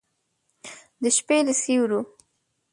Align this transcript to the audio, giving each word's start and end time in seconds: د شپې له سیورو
د 1.01 1.03
شپې 1.17 1.37
له 1.47 1.53
سیورو 1.61 2.01